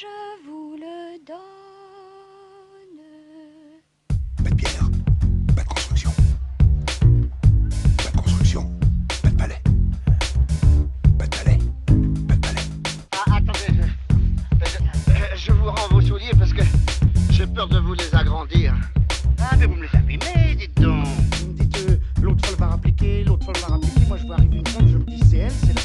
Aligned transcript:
je 0.00 0.06
vous 0.46 0.76
le 0.76 1.18
donne. 1.26 1.38
Pas 4.44 4.50
de 4.50 4.54
pierre, 4.54 4.88
pas 5.56 5.62
de 5.62 5.68
construction. 5.68 6.10
Pas 7.96 8.10
de 8.10 8.16
construction, 8.16 8.70
pas 9.22 9.30
de 9.30 9.36
palais. 9.36 9.62
Pas 11.18 11.26
de 11.26 11.36
palais, 11.36 11.58
pas 12.28 12.34
de 12.34 12.40
palais. 12.40 12.60
Ah, 13.12 13.36
attendez, 13.36 13.82
je, 14.60 14.66
je- 14.66 15.36
je 15.46 15.52
vous 15.52 15.70
rends 15.70 15.88
vos 15.90 16.00
souliers 16.00 16.32
parce 16.38 16.52
que 16.52 16.62
j'ai 17.30 17.46
peur 17.46 17.68
de 17.68 17.78
vous 17.78 17.94
les 17.94 18.14
agrandir. 18.14 18.74
Ah, 19.40 19.56
mais 19.58 19.66
vous 19.66 19.74
me 19.74 19.82
les 19.82 19.96
abîmez, 19.96 20.54
dites 20.56 20.80
donc. 20.80 21.06
Vous 21.40 21.46
me 21.48 21.52
dites, 21.54 21.78
euh, 21.88 21.96
l'autre 22.22 22.46
folle 22.46 22.56
va 22.58 22.66
rappliquer, 22.68 23.24
l'autre 23.24 23.44
folle 23.46 23.56
va 23.62 23.68
rappliquer. 23.74 24.06
Moi, 24.06 24.16
je 24.18 24.26
vois 24.26 24.36
arriver 24.36 24.58
une 24.58 24.66
femme, 24.66 24.88
je 24.88 24.98
me 24.98 25.04
dis, 25.04 25.20
c'est 25.28 25.38
elle, 25.38 25.52
c'est 25.52 25.74
la 25.74 25.80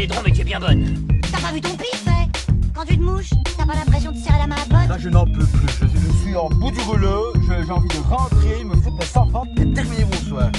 laidron 0.00 0.22
mais 0.24 0.32
tu 0.32 0.40
es 0.40 0.44
bien 0.44 0.58
bonne. 0.58 1.08
T'as 1.30 1.40
pas 1.40 1.52
vu 1.52 1.60
ton 1.60 1.76
pif, 1.76 2.04
hein 2.06 2.26
Quand 2.74 2.84
tu 2.86 2.96
te 2.96 3.02
mouches, 3.02 3.30
t'as 3.56 3.66
pas 3.66 3.74
l'impression 3.74 4.12
de 4.12 4.16
serrer 4.16 4.38
la 4.38 4.46
main 4.46 4.56
à 4.56 4.64
pote 4.64 4.88
Là, 4.88 4.96
je 4.98 5.08
n'en 5.10 5.26
peux 5.26 5.44
plus. 5.44 5.68
Je, 5.82 5.86
je 5.86 6.22
suis 6.22 6.36
en 6.36 6.48
bout 6.48 6.70
du 6.70 6.80
rouleau. 6.80 7.34
J'ai 7.46 7.70
envie 7.70 7.88
de 7.88 8.08
rentrer, 8.08 8.64
me 8.64 8.74
foutre 8.76 8.96
mes 8.96 9.04
sans 9.04 9.28
et 9.58 9.74
terminer 9.74 10.04
mon 10.04 10.28
soir. 10.28 10.50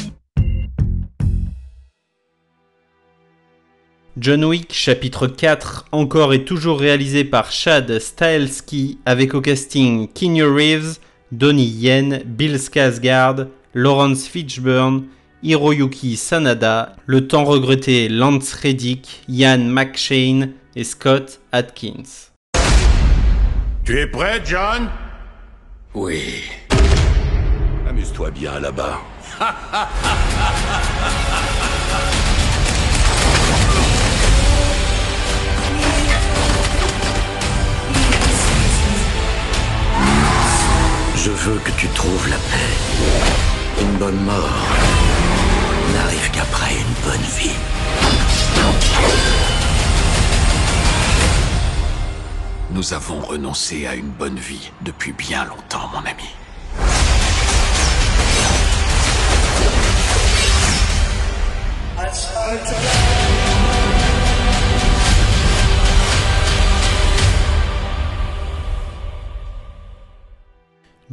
John 4.18 4.46
Wick 4.46 4.74
chapitre 4.74 5.26
4, 5.26 5.88
encore 5.92 6.34
et 6.34 6.44
toujours 6.44 6.80
réalisé 6.80 7.24
par 7.24 7.52
Chad 7.52 7.98
Stahelski, 7.98 9.00
avec 9.06 9.34
au 9.34 9.42
casting 9.42 10.08
Keanu 10.10 10.44
Reeves, 10.44 11.00
Donnie 11.32 11.66
Yen, 11.66 12.22
Bill 12.26 12.58
Skarsgård, 12.58 13.48
Lawrence 13.74 14.28
Fishburne, 14.28 15.06
Hiroyuki 15.44 16.18
Sanada, 16.18 16.96
le 17.08 17.28
temps 17.28 17.46
regretté 17.46 18.10
Lance 18.10 18.54
Reddick, 18.54 19.24
Ian 19.28 19.58
McShane 19.58 20.52
et 20.76 20.84
Scott 20.84 21.40
Atkins. 21.52 22.30
Tu 23.84 24.00
es 24.00 24.06
prêt, 24.06 24.42
John? 24.46 24.90
Oui. 25.96 26.44
Amuse-toi 27.90 28.30
bien 28.32 28.60
là-bas. 28.60 29.02
Je 41.16 41.32
veux 41.32 41.60
que 41.60 41.72
tu 41.78 41.88
trouves 41.90 42.30
la 42.30 42.36
paix. 42.36 43.82
Une 43.82 43.98
bonne 43.98 44.24
mort 44.24 45.01
n'arrive 45.94 46.32
qu'après 46.32 46.74
une 46.74 46.94
bonne 47.04 47.28
vie. 47.38 47.58
Nous 52.72 52.94
avons 52.94 53.20
renoncé 53.20 53.86
à 53.86 53.96
une 53.96 54.10
bonne 54.10 54.40
vie 54.40 54.72
depuis 54.82 55.12
bien 55.14 55.46
longtemps, 55.46 55.90
mon 55.94 56.00
ami. 56.00 56.30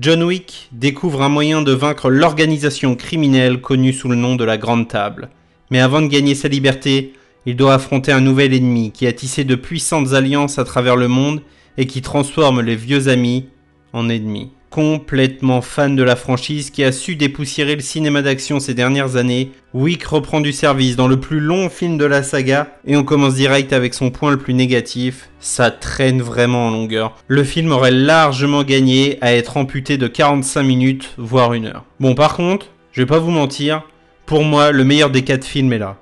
John 0.01 0.23
Wick 0.23 0.69
découvre 0.71 1.23
un 1.23 1.29
moyen 1.29 1.61
de 1.61 1.73
vaincre 1.73 2.09
l'organisation 2.09 2.95
criminelle 2.95 3.61
connue 3.61 3.93
sous 3.93 4.09
le 4.09 4.15
nom 4.15 4.37
de 4.37 4.45
la 4.45 4.57
Grande 4.57 4.87
Table. 4.87 5.29
Mais 5.73 5.81
avant 5.81 6.01
de 6.01 6.07
gagner 6.07 6.37
sa 6.37 6.47
liberté, 6.47 7.15
il 7.47 7.57
doit 7.57 7.75
affronter 7.75 8.13
un 8.13 8.21
nouvel 8.21 8.55
ennemi 8.55 8.93
qui 8.93 9.09
a 9.09 9.13
tissé 9.13 9.43
de 9.43 9.57
puissantes 9.57 10.13
alliances 10.13 10.61
à 10.61 10.65
travers 10.65 10.95
le 10.95 11.09
monde 11.09 11.43
et 11.77 11.87
qui 11.87 12.01
transforme 12.01 12.61
les 12.61 12.77
vieux 12.77 13.09
amis 13.09 13.49
en 13.93 14.09
ennemis. 14.09 14.53
Complètement 14.71 15.63
fan 15.63 15.97
de 15.97 16.03
la 16.03 16.15
franchise 16.15 16.71
qui 16.71 16.85
a 16.85 16.93
su 16.93 17.17
dépoussiérer 17.17 17.75
le 17.75 17.81
cinéma 17.81 18.21
d'action 18.21 18.61
ces 18.61 18.75
dernières 18.75 19.17
années, 19.17 19.51
Wick 19.73 20.05
reprend 20.05 20.43
du 20.43 20.53
service 20.53 20.95
dans 20.95 21.09
le 21.09 21.19
plus 21.19 21.41
long 21.41 21.71
film 21.71 21.97
de 21.97 22.05
la 22.05 22.23
saga 22.23 22.77
et 22.87 22.95
on 22.95 23.03
commence 23.03 23.35
direct 23.35 23.73
avec 23.73 23.95
son 23.95 24.11
point 24.11 24.31
le 24.31 24.37
plus 24.37 24.53
négatif, 24.53 25.31
ça 25.41 25.71
traîne 25.71 26.21
vraiment 26.21 26.67
en 26.67 26.71
longueur. 26.71 27.17
Le 27.29 27.45
film 27.45 27.73
aurait 27.73 27.91
largement 27.91 28.63
gagné 28.63 29.17
à 29.23 29.33
être 29.33 29.57
amputé 29.57 29.97
de 29.97 30.07
45 30.07 30.63
minutes, 30.63 31.15
voire 31.17 31.55
une 31.55 31.67
heure. 31.67 31.85
Bon 31.99 32.15
par 32.15 32.37
contre, 32.37 32.67
je 32.93 33.01
vais 33.01 33.07
pas 33.07 33.21
vous 33.21 33.31
mentir, 33.31 33.85
pour 34.27 34.45
moi 34.45 34.71
le 34.71 34.85
meilleur 34.85 35.09
des 35.09 35.23
quatre 35.23 35.47
films 35.47 35.73
est 35.73 35.79
là. 35.79 35.97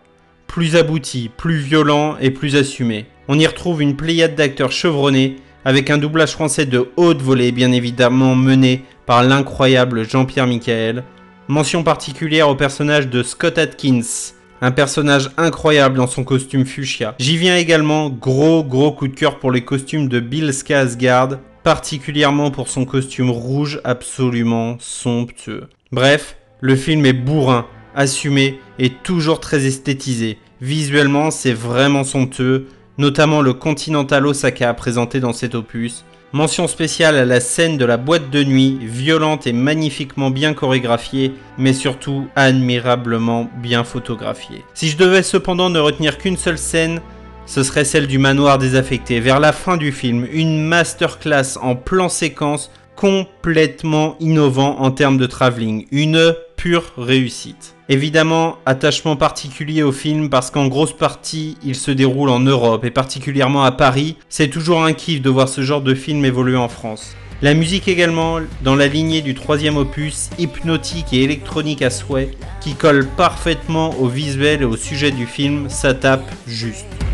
Plus 0.49 0.75
abouti, 0.75 1.31
plus 1.37 1.59
violent 1.59 2.17
et 2.21 2.31
plus 2.31 2.57
assumé. 2.57 3.07
On 3.29 3.39
y 3.39 3.47
retrouve 3.47 3.81
une 3.81 3.97
pléiade 3.97 4.35
d'acteurs 4.35 4.73
chevronnés 4.73 5.37
avec 5.67 5.91
un 5.91 5.99
doublage 5.99 6.31
français 6.31 6.65
de 6.65 6.93
haute 6.97 7.21
volée 7.21 7.51
bien 7.51 7.73
évidemment 7.73 8.37
mené 8.37 8.85
par 9.05 9.25
l'incroyable 9.25 10.09
Jean-Pierre 10.09 10.47
Michael. 10.47 11.03
Mention 11.49 11.83
particulière 11.83 12.49
au 12.49 12.55
personnage 12.55 13.09
de 13.09 13.25
Scott 13.25 13.59
Atkins, 13.59 14.31
un 14.61 14.71
personnage 14.71 15.29
incroyable 15.37 15.97
dans 15.97 16.07
son 16.07 16.23
costume 16.23 16.65
fuchsia. 16.67 17.17
J'y 17.19 17.37
viens 17.37 17.57
également, 17.57 18.11
gros 18.11 18.63
gros 18.63 18.93
coup 18.93 19.09
de 19.09 19.17
cœur 19.17 19.41
pour 19.41 19.51
les 19.51 19.65
costumes 19.65 20.07
de 20.07 20.21
Bill 20.21 20.51
Skarsgård, 20.51 21.39
particulièrement 21.65 22.53
pour 22.53 22.69
son 22.69 22.85
costume 22.85 23.31
rouge 23.31 23.81
absolument 23.83 24.77
somptueux. 24.79 25.65
Bref, 25.91 26.37
le 26.61 26.77
film 26.77 27.05
est 27.07 27.13
bourrin, 27.13 27.67
assumé 27.97 28.61
et 28.79 28.91
toujours 28.91 29.41
très 29.41 29.67
esthétisé. 29.67 30.39
Visuellement, 30.61 31.33
c'est 31.33 31.53
vraiment 31.53 32.05
somptueux, 32.05 32.69
notamment 32.99 33.43
le 33.43 33.53
Continental 33.53 34.27
Osaka 34.27 34.73
présenté 34.75 35.21
dans 35.21 35.33
cet 35.33 35.55
opus. 35.55 36.05
Mention 36.33 36.67
spéciale 36.67 37.17
à 37.17 37.25
la 37.25 37.41
scène 37.41 37.79
de 37.79 37.85
la 37.85 37.97
boîte 37.97 38.31
de 38.31 38.43
nuit, 38.43 38.79
violente 38.83 39.47
et 39.47 39.53
magnifiquement 39.53 40.31
bien 40.31 40.55
chorégraphiée, 40.55 41.33
mais 41.57 41.73
surtout 41.73 42.27
admirablement 42.35 43.49
bien 43.63 43.85
photographiée. 43.85 44.65
Si 44.75 44.89
je 44.89 44.97
devais 44.97 45.23
cependant 45.23 45.71
ne 45.71 45.79
retenir 45.79 46.19
qu'une 46.19 46.37
seule 46.37 46.59
scène, 46.59 47.01
ce 47.47 47.63
serait 47.63 47.85
celle 47.85 48.09
du 48.09 48.19
manoir 48.19 48.59
désaffecté. 48.59 49.21
Vers 49.21 49.39
la 49.39 49.53
fin 49.53 49.77
du 49.77 49.93
film, 49.93 50.27
une 50.33 50.65
masterclass 50.65 51.59
en 51.63 51.77
plan 51.77 52.09
séquence 52.09 52.71
complètement 52.97 54.17
innovant 54.19 54.81
en 54.81 54.91
termes 54.91 55.19
de 55.19 55.27
travelling. 55.27 55.87
Une 55.93 56.35
pure 56.57 56.93
réussite. 56.99 57.76
Évidemment, 57.89 58.59
attachement 58.67 59.15
particulier 59.15 59.85
au 59.85 59.93
film 59.93 60.29
parce 60.29 60.51
qu'en 60.51 60.67
grosse 60.67 60.93
partie, 60.93 61.57
il 61.63 61.77
se 61.77 61.93
déroule 61.93 62.31
en 62.31 62.41
Europe 62.41 62.85
et 62.85 62.91
particulièrement 62.91 63.63
à 63.63 63.71
Paris. 63.71 64.17
C'est 64.29 64.49
toujours 64.49 64.83
un 64.83 64.93
kiff 64.93 65.23
de 65.23 65.31
voir 65.31 65.49
ce 65.49 65.61
genre 65.63 65.83
de 65.83 65.95
film 65.95 66.25
évoluer 66.25 66.57
en 66.57 66.69
France. 66.69 67.15
La 67.43 67.55
musique 67.55 67.87
également, 67.87 68.41
dans 68.63 68.75
la 68.75 68.89
lignée 68.89 69.21
du 69.21 69.35
troisième 69.35 69.77
opus, 69.77 70.31
hypnotique 70.37 71.13
et 71.13 71.23
électronique 71.23 71.83
à 71.83 71.91
souhait, 71.91 72.33
qui 72.61 72.75
colle 72.75 73.07
parfaitement 73.07 73.91
au 74.01 74.09
visuel 74.09 74.63
et 74.63 74.65
au 74.65 74.77
sujet 74.77 75.13
du 75.13 75.27
film, 75.27 75.69
ça 75.69 75.95
tape 75.95 76.29
juste. 76.49 77.06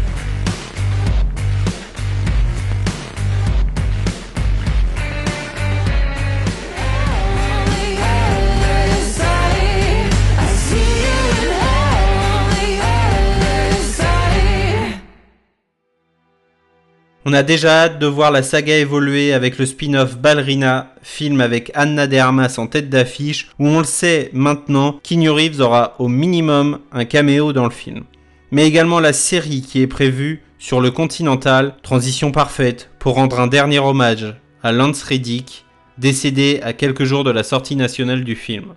On 17.25 17.33
a 17.35 17.45
déjà 17.45 17.85
hâte 17.85 18.01
de 18.01 18.07
voir 18.07 18.33
la 18.33 18.43
saga 18.43 18.77
évoluer 18.77 19.33
avec 19.33 19.57
le 19.57 19.65
spin-off 19.65 20.19
Ballerina, 20.19 20.93
film 21.03 21.41
avec 21.41 21.71
Anna 21.75 22.09
de 22.09 22.17
Armas 22.17 22.57
en 22.59 22.67
tête 22.67 22.91
d'affiche, 22.91 23.49
où 23.61 23.69
on 23.69 23.79
le 23.79 23.85
sait 23.85 24.31
maintenant, 24.33 24.99
Keanu 25.05 25.31
Reeves 25.31 25.61
aura 25.61 25.95
au 26.01 26.09
minimum 26.09 26.81
un 26.91 27.05
caméo 27.05 27.53
dans 27.53 27.63
le 27.63 27.71
film. 27.71 28.03
Mais 28.51 28.67
également 28.67 28.99
la 28.99 29.13
série 29.13 29.63
qui 29.63 29.81
est 29.81 29.87
prévue 29.87 30.43
sur 30.59 30.81
le 30.81 30.91
Continental, 30.91 31.77
transition 31.85 32.33
parfaite 32.33 32.91
pour 32.99 33.15
rendre 33.15 33.39
un 33.39 33.47
dernier 33.47 33.79
hommage 33.79 34.35
à 34.65 34.73
Lance 34.73 35.05
Reddick, 35.05 35.65
décédé 35.99 36.59
à 36.65 36.73
quelques 36.73 37.05
jours 37.05 37.23
de 37.23 37.31
la 37.31 37.45
sortie 37.45 37.77
nationale 37.77 38.25
du 38.25 38.35
film. 38.35 38.75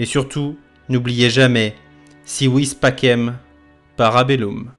Et 0.00 0.06
surtout, 0.06 0.58
n'oubliez 0.88 1.30
jamais, 1.30 1.76
si 2.24 2.48
vis 2.48 2.74
pacem, 2.74 3.36
parabellum. 3.96 4.72